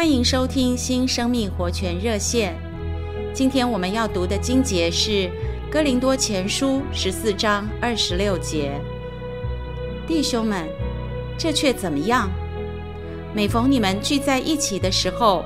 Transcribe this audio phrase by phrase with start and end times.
[0.00, 2.56] 欢迎收听新生命活泉热线。
[3.34, 5.10] 今天我们要读的经节是
[5.70, 8.80] 《哥林多前书》十四章二十六节。
[10.06, 10.66] 弟兄们，
[11.36, 12.30] 这却怎么样？
[13.34, 15.44] 每逢你们聚在一起的时候，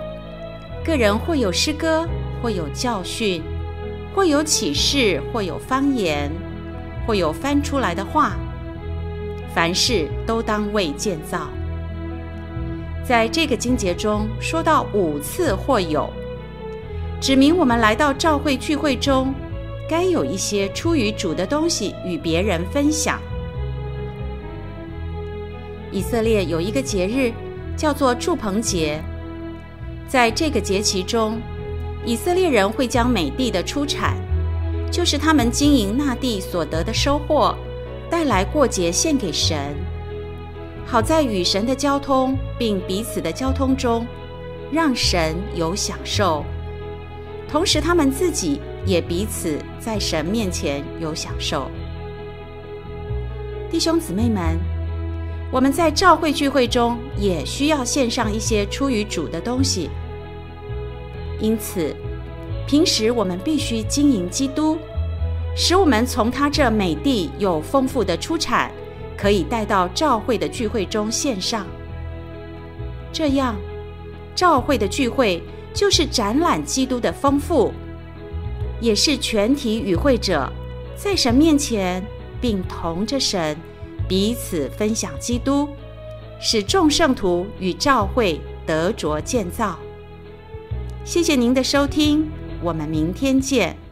[0.84, 2.08] 个人或有诗歌，
[2.40, 3.42] 或有教训，
[4.14, 6.30] 或有启示，或有方言，
[7.08, 8.36] 或有翻出来的话，
[9.52, 11.48] 凡事都当为建造。
[13.06, 16.08] 在这个经节中说到五次或有，
[17.20, 19.34] 指明我们来到教会聚会中，
[19.86, 23.20] 该有一些出于主的东西与别人分享。
[25.92, 27.30] 以色列有一个节日
[27.76, 28.98] 叫做祝棚节，
[30.08, 31.38] 在这个节期中，
[32.06, 34.16] 以色列人会将美地的出产，
[34.90, 37.54] 就是他们经营那地所得的收获，
[38.10, 39.76] 带来过节献给神。
[40.86, 44.06] 好在与神的交通并彼此的交通中，
[44.70, 46.44] 让神有享受，
[47.48, 51.68] 同时他们自己也彼此在神面前有享受。
[53.70, 54.58] 弟兄姊妹们，
[55.50, 59.90] 我们在召会聚会中也需要献上一些出于主的东西，
[61.40, 61.96] 因此，
[62.68, 64.78] 平时我们必须经营基督，
[65.56, 68.70] 使我们从他这美地有丰富的出产。
[69.16, 71.66] 可以带到教会的聚会中献上，
[73.12, 73.56] 这样，
[74.34, 77.72] 教会的聚会就是展览基督的丰富，
[78.80, 80.52] 也是全体与会者
[80.96, 82.04] 在神面前，
[82.40, 83.56] 并同着神
[84.08, 85.68] 彼此分享基督，
[86.40, 89.78] 使众圣徒与教会得着建造。
[91.04, 92.28] 谢谢您的收听，
[92.62, 93.83] 我们明天见。